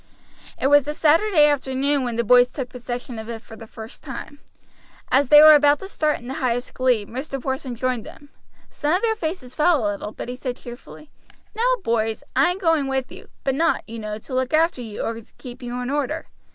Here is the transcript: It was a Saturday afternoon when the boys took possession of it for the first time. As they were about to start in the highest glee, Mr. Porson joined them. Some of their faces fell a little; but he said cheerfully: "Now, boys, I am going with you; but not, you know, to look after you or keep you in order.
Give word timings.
It 0.59 0.65
was 0.65 0.87
a 0.87 0.95
Saturday 0.95 1.45
afternoon 1.45 2.03
when 2.03 2.15
the 2.15 2.23
boys 2.23 2.49
took 2.49 2.69
possession 2.69 3.19
of 3.19 3.29
it 3.29 3.43
for 3.43 3.55
the 3.55 3.67
first 3.67 4.01
time. 4.01 4.39
As 5.11 5.29
they 5.29 5.43
were 5.43 5.53
about 5.53 5.79
to 5.81 5.87
start 5.87 6.17
in 6.19 6.27
the 6.27 6.33
highest 6.41 6.73
glee, 6.73 7.05
Mr. 7.05 7.39
Porson 7.39 7.75
joined 7.75 8.03
them. 8.03 8.29
Some 8.67 8.93
of 8.95 9.03
their 9.03 9.15
faces 9.15 9.53
fell 9.53 9.85
a 9.85 9.91
little; 9.91 10.11
but 10.11 10.27
he 10.27 10.35
said 10.35 10.55
cheerfully: 10.57 11.11
"Now, 11.55 11.75
boys, 11.83 12.23
I 12.35 12.49
am 12.49 12.57
going 12.57 12.87
with 12.87 13.11
you; 13.11 13.27
but 13.43 13.53
not, 13.53 13.83
you 13.87 13.99
know, 13.99 14.17
to 14.17 14.33
look 14.33 14.55
after 14.55 14.81
you 14.81 15.03
or 15.03 15.19
keep 15.37 15.61
you 15.61 15.79
in 15.81 15.91
order. 15.91 16.25